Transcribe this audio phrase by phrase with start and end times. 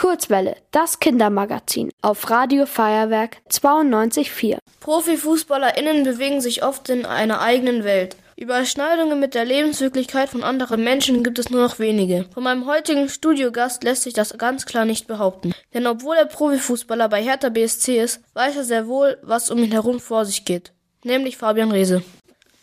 [0.00, 4.56] Kurzwelle, das Kindermagazin auf Radio Feuerwerk 92.4.
[4.80, 8.16] ProfifußballerInnen bewegen sich oft in einer eigenen Welt.
[8.34, 12.24] Überschneidungen mit der Lebenswirklichkeit von anderen Menschen gibt es nur noch wenige.
[12.32, 15.52] Von meinem heutigen Studiogast lässt sich das ganz klar nicht behaupten.
[15.74, 19.72] Denn obwohl er Profifußballer bei Hertha BSC ist, weiß er sehr wohl, was um ihn
[19.72, 20.72] herum vor sich geht.
[21.04, 22.02] Nämlich Fabian Reese.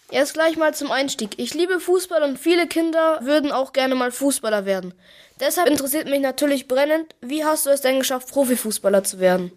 [0.09, 1.31] Erst gleich mal zum Einstieg.
[1.37, 4.93] Ich liebe Fußball und viele Kinder würden auch gerne mal Fußballer werden.
[5.41, 9.51] Deshalb interessiert mich natürlich brennend, wie hast du es denn geschafft, Profifußballer zu werden?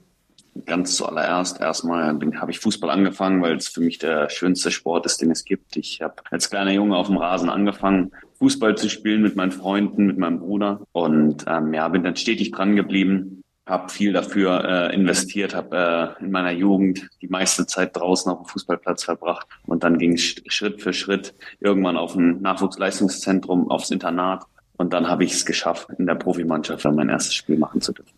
[0.66, 5.20] Ganz zuallererst erstmal habe ich Fußball angefangen, weil es für mich der schönste Sport ist,
[5.20, 5.76] den es gibt.
[5.76, 8.10] Ich habe als kleiner Junge auf dem Rasen angefangen,
[8.40, 12.50] Fußball zu spielen mit meinen Freunden, mit meinem Bruder und ähm, ja, bin dann stetig
[12.50, 13.39] dran geblieben,
[13.70, 18.38] habe viel dafür äh, investiert, habe äh, in meiner Jugend die meiste Zeit draußen auf
[18.38, 23.90] dem Fußballplatz verbracht und dann ging es Schritt für Schritt irgendwann auf ein Nachwuchsleistungszentrum, aufs
[23.90, 24.44] Internat
[24.76, 28.12] und dann habe ich es geschafft, in der Profimannschaft mein erstes Spiel machen zu dürfen.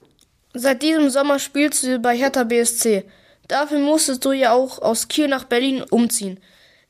[0.54, 3.04] Seit diesem Sommer spielst du bei Hertha BSC.
[3.48, 6.40] Dafür musstest du ja auch aus Kiel nach Berlin umziehen.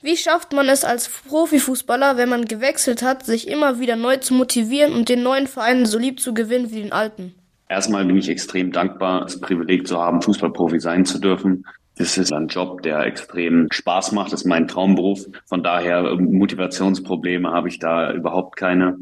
[0.00, 4.34] Wie schafft man es als Profifußballer, wenn man gewechselt hat, sich immer wieder neu zu
[4.34, 7.34] motivieren und den neuen Verein so lieb zu gewinnen wie den alten?
[7.72, 11.64] Erstmal bin ich extrem dankbar, das Privileg zu haben, Fußballprofi sein zu dürfen.
[11.96, 14.30] Das ist ein Job, der extrem Spaß macht.
[14.30, 15.26] Das ist mein Traumberuf.
[15.46, 18.98] Von daher Motivationsprobleme habe ich da überhaupt keine.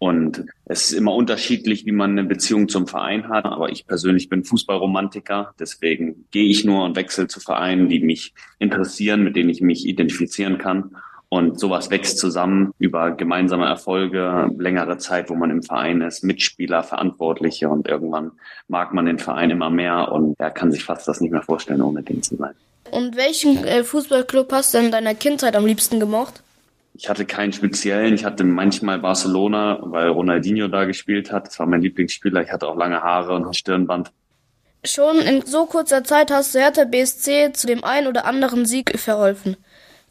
[0.00, 3.44] Und es ist immer unterschiedlich, wie man eine Beziehung zum Verein hat.
[3.44, 5.54] Aber ich persönlich bin Fußballromantiker.
[5.60, 9.86] Deswegen gehe ich nur und wechsle zu Vereinen, die mich interessieren, mit denen ich mich
[9.86, 10.96] identifizieren kann.
[11.32, 16.82] Und sowas wächst zusammen über gemeinsame Erfolge, längere Zeit, wo man im Verein ist, Mitspieler,
[16.82, 18.32] Verantwortliche und irgendwann
[18.66, 21.82] mag man den Verein immer mehr und er kann sich fast das nicht mehr vorstellen,
[21.82, 22.54] ohne den zu sein.
[22.90, 26.42] Und welchen äh, Fußballclub hast du in deiner Kindheit am liebsten gemocht?
[26.94, 28.12] Ich hatte keinen speziellen.
[28.14, 31.46] Ich hatte manchmal Barcelona, weil Ronaldinho da gespielt hat.
[31.46, 32.42] Das war mein Lieblingsspieler.
[32.42, 34.10] Ich hatte auch lange Haare und ein Stirnband.
[34.84, 38.98] Schon in so kurzer Zeit hast du Hertha BSC zu dem einen oder anderen Sieg
[38.98, 39.56] verholfen.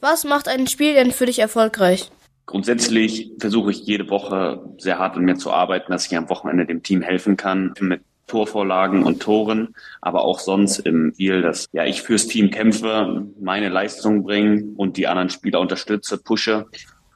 [0.01, 2.09] Was macht ein Spiel denn für dich erfolgreich?
[2.45, 6.65] Grundsätzlich versuche ich jede Woche sehr hart an mir zu arbeiten, dass ich am Wochenende
[6.65, 11.83] dem Team helfen kann mit Torvorlagen und Toren, aber auch sonst im Spiel, dass ja
[11.85, 16.65] ich fürs Team kämpfe, meine Leistung bringe und die anderen Spieler unterstütze, pushe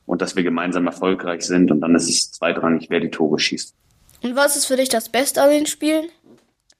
[0.05, 3.73] und dass wir gemeinsam erfolgreich sind und dann ist es zweitrangig, wer die Tore schießt.
[4.23, 6.05] Und was ist für dich das Beste an den Spielen?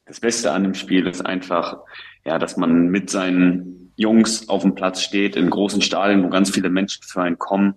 [0.05, 1.79] Das Beste an dem Spiel ist einfach,
[2.25, 6.49] ja, dass man mit seinen Jungs auf dem Platz steht, in großen Stadien, wo ganz
[6.49, 7.75] viele Menschen für einen kommen,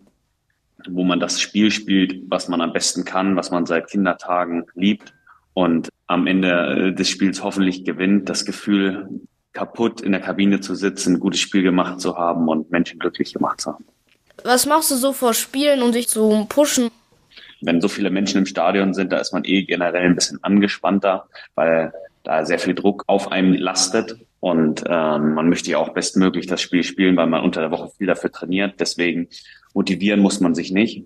[0.88, 5.12] wo man das Spiel spielt, was man am besten kann, was man seit Kindertagen liebt
[5.54, 6.50] und am Ende
[6.90, 9.08] äh, des Spiels hoffentlich gewinnt, das Gefühl,
[9.52, 13.32] kaputt in der Kabine zu sitzen, ein gutes Spiel gemacht zu haben und Menschen glücklich
[13.32, 13.86] gemacht zu haben.
[14.44, 16.90] Was machst du so vor Spielen, um dich zu pushen?
[17.62, 21.26] Wenn so viele Menschen im Stadion sind, da ist man eh generell ein bisschen angespannter,
[21.54, 21.90] weil
[22.26, 26.60] da sehr viel Druck auf einem lastet und ähm, man möchte ja auch bestmöglich das
[26.60, 28.74] Spiel spielen, weil man unter der Woche viel dafür trainiert.
[28.80, 29.28] Deswegen
[29.74, 31.04] motivieren muss man sich nicht.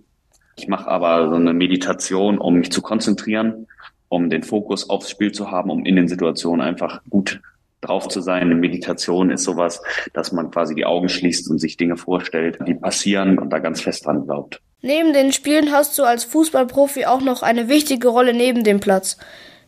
[0.56, 3.66] Ich mache aber so eine Meditation, um mich zu konzentrieren,
[4.08, 7.40] um den Fokus aufs Spiel zu haben, um in den Situationen einfach gut
[7.80, 8.42] drauf zu sein.
[8.42, 9.82] Eine Meditation ist sowas,
[10.12, 13.80] dass man quasi die Augen schließt und sich Dinge vorstellt, die passieren und da ganz
[13.80, 14.60] fest dran glaubt.
[14.82, 19.18] Neben den Spielen hast du als Fußballprofi auch noch eine wichtige Rolle neben dem Platz.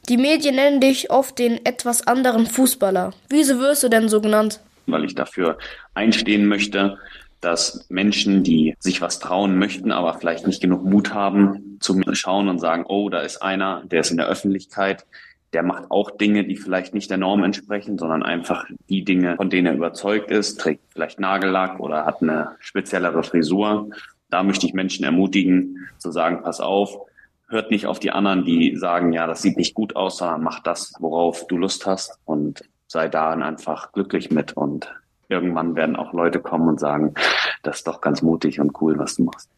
[0.08, 3.12] Die Medien nennen dich oft den etwas anderen Fußballer.
[3.28, 4.60] Wieso wirst du denn so genannt?
[4.86, 5.58] Weil ich dafür
[5.94, 6.98] einstehen möchte,
[7.40, 12.16] dass Menschen, die sich was trauen möchten, aber vielleicht nicht genug Mut haben, zu mir
[12.16, 15.06] schauen und sagen, oh, da ist einer, der ist in der Öffentlichkeit,
[15.52, 19.50] der macht auch Dinge, die vielleicht nicht der Norm entsprechen, sondern einfach die Dinge, von
[19.50, 23.90] denen er überzeugt ist, trägt vielleicht Nagellack oder hat eine speziellere Frisur.
[24.30, 27.06] Da möchte ich Menschen ermutigen, zu sagen, pass auf,
[27.52, 30.60] hört nicht auf die anderen, die sagen, ja, das sieht nicht gut aus, sondern mach
[30.60, 34.54] das, worauf du Lust hast und sei darin einfach glücklich mit.
[34.54, 34.92] Und
[35.28, 37.14] irgendwann werden auch Leute kommen und sagen,
[37.62, 39.48] das ist doch ganz mutig und cool, was du machst.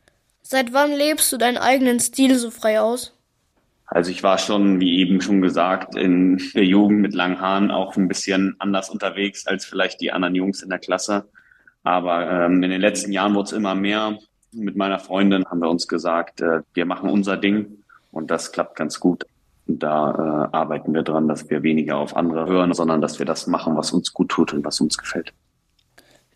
[0.42, 3.16] Seit wann lebst du deinen eigenen Stil so frei aus?
[3.86, 7.96] Also ich war schon, wie eben schon gesagt, in der Jugend mit langen Haaren auch
[7.96, 11.28] ein bisschen anders unterwegs als vielleicht die anderen Jungs in der Klasse.
[11.82, 14.18] Aber ähm, in den letzten Jahren wurde es immer mehr.
[14.52, 17.83] Mit meiner Freundin haben wir uns gesagt, äh, wir machen unser Ding
[18.14, 19.26] und das klappt ganz gut.
[19.66, 23.26] Und da äh, arbeiten wir dran, dass wir weniger auf andere hören, sondern dass wir
[23.26, 25.32] das machen, was uns gut tut und was uns gefällt.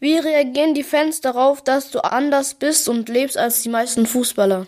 [0.00, 4.66] Wie reagieren die Fans darauf, dass du anders bist und lebst als die meisten Fußballer?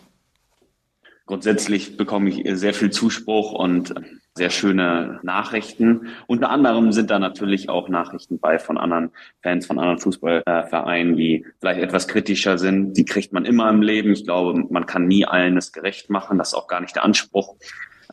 [1.27, 3.95] Grundsätzlich bekomme ich sehr viel Zuspruch und
[4.35, 6.09] sehr schöne Nachrichten.
[6.27, 9.11] Unter anderem sind da natürlich auch Nachrichten bei von anderen
[9.43, 12.95] Fans, von anderen Fußballvereinen, die vielleicht etwas kritischer sind.
[12.95, 14.13] Die kriegt man immer im Leben.
[14.13, 16.39] Ich glaube, man kann nie allen es gerecht machen.
[16.39, 17.57] Das ist auch gar nicht der Anspruch.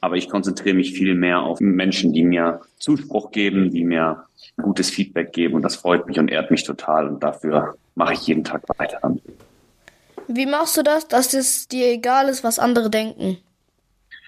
[0.02, 4.26] Aber ich konzentriere mich viel mehr auf Menschen, die mir Zuspruch geben, die mir
[4.62, 8.28] gutes Feedback geben und das freut mich und ehrt mich total und dafür mache ich
[8.28, 9.00] jeden Tag weiter.
[10.28, 13.38] Wie machst du das, dass es dir egal ist, was andere denken?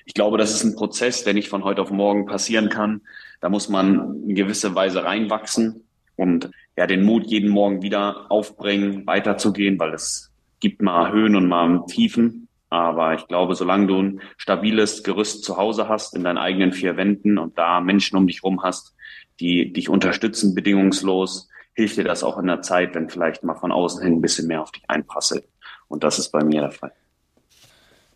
[0.10, 3.02] Ich glaube, das ist ein Prozess, der nicht von heute auf morgen passieren kann.
[3.42, 5.84] Da muss man in gewisse Weise reinwachsen
[6.16, 11.48] und ja, den Mut jeden Morgen wieder aufbringen, weiterzugehen, weil es gibt mal Höhen und
[11.48, 12.48] mal Tiefen.
[12.72, 16.98] Aber ich glaube, solange du ein stabiles Gerüst zu Hause hast, in deinen eigenen vier
[16.98, 18.96] Wänden und da Menschen um dich rum hast,
[19.40, 23.72] die dich unterstützen, bedingungslos, hilft dir das auch in der Zeit, wenn vielleicht mal von
[23.72, 25.48] außen hin ein bisschen mehr auf dich einprasselt.
[25.88, 26.94] Und das ist bei mir der Fall.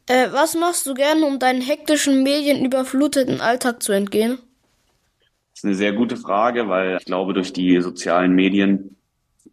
[0.07, 4.39] Äh, was machst du gerne, um deinen hektischen, medienüberfluteten Alltag zu entgehen?
[5.51, 8.97] Das ist eine sehr gute Frage, weil ich glaube, durch die sozialen Medien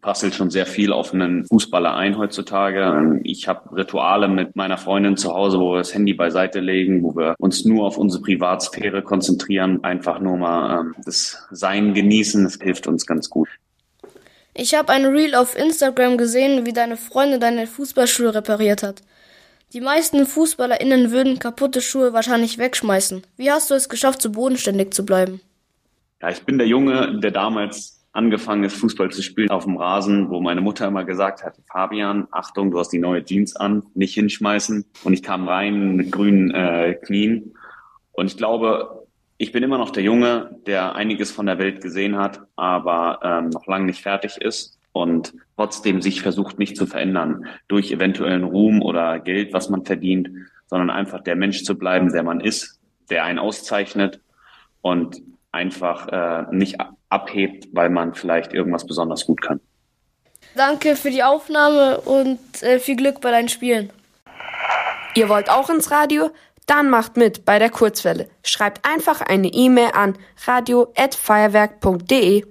[0.01, 3.19] passelt schon sehr viel auf einen Fußballer ein heutzutage.
[3.23, 7.15] Ich habe Rituale mit meiner Freundin zu Hause, wo wir das Handy beiseite legen, wo
[7.15, 12.43] wir uns nur auf unsere Privatsphäre konzentrieren, einfach nur mal ähm, das Sein genießen.
[12.43, 13.47] Das hilft uns ganz gut.
[14.53, 19.01] Ich habe ein Reel auf Instagram gesehen, wie deine Freundin deine Fußballschuhe repariert hat.
[19.73, 23.23] Die meisten FußballerInnen würden kaputte Schuhe wahrscheinlich wegschmeißen.
[23.37, 25.39] Wie hast du es geschafft, so bodenständig zu bleiben?
[26.21, 30.29] Ja, ich bin der Junge, der damals angefangen ist, Fußball zu spielen auf dem Rasen,
[30.29, 34.13] wo meine Mutter immer gesagt hat, Fabian, Achtung, du hast die neue Jeans an, nicht
[34.13, 34.83] hinschmeißen.
[35.05, 37.55] Und ich kam rein mit grünen äh, Knien.
[38.11, 39.07] Und ich glaube,
[39.37, 43.49] ich bin immer noch der Junge, der einiges von der Welt gesehen hat, aber ähm,
[43.49, 48.81] noch lange nicht fertig ist und trotzdem sich versucht nicht zu verändern durch eventuellen Ruhm
[48.81, 50.29] oder Geld, was man verdient,
[50.67, 52.79] sondern einfach der Mensch zu bleiben, der man ist,
[53.09, 54.21] der einen auszeichnet
[54.81, 55.21] und
[55.51, 56.77] einfach äh, nicht
[57.09, 59.59] abhebt, weil man vielleicht irgendwas besonders gut kann.
[60.55, 63.89] Danke für die Aufnahme und äh, viel Glück bei deinen Spielen.
[65.15, 66.31] Ihr wollt auch ins Radio?
[66.67, 68.29] Dann macht mit bei der Kurzwelle.
[68.43, 72.45] Schreibt einfach eine E-Mail an radio@feuerwerk.de.